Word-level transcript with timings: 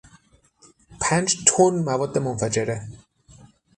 پنج 1.01 1.37
تن 1.47 1.73
مواد 1.85 2.17
منفجره 2.17 2.87